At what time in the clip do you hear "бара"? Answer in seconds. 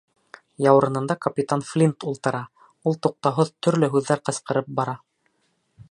4.81-4.99